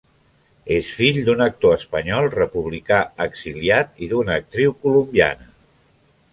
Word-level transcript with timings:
És 0.77 0.87
fill 1.01 1.19
d’un 1.27 1.43
actor 1.45 1.75
espanyol 1.81 2.31
republicà 2.37 3.03
exiliat 3.29 4.03
i 4.07 4.11
d’una 4.15 4.41
actriu 4.45 4.77
colombiana. 4.87 5.51